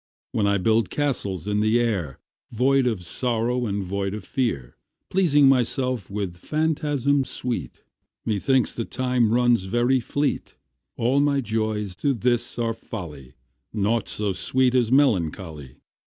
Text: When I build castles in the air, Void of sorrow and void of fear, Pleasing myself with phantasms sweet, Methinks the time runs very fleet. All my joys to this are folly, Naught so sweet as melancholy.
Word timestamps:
When 0.31 0.47
I 0.47 0.57
build 0.57 0.89
castles 0.89 1.47
in 1.47 1.59
the 1.59 1.79
air, 1.79 2.17
Void 2.51 2.87
of 2.87 3.03
sorrow 3.03 3.67
and 3.67 3.83
void 3.83 4.15
of 4.15 4.23
fear, 4.23 4.75
Pleasing 5.11 5.47
myself 5.47 6.09
with 6.09 6.37
phantasms 6.37 7.29
sweet, 7.29 7.83
Methinks 8.25 8.73
the 8.73 8.83
time 8.83 9.31
runs 9.31 9.65
very 9.65 9.99
fleet. 9.99 10.55
All 10.97 11.19
my 11.19 11.39
joys 11.39 11.93
to 11.97 12.15
this 12.15 12.57
are 12.57 12.73
folly, 12.73 13.35
Naught 13.73 14.07
so 14.09 14.31
sweet 14.31 14.73
as 14.73 14.91
melancholy. 14.91 15.75